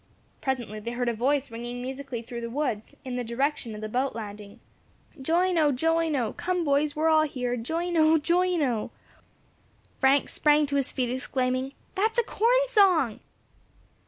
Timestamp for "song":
12.67-13.19